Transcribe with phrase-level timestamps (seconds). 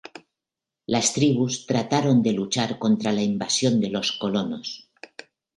[0.87, 4.89] Las tribus trataron de luchar contra la invasión de los colonos.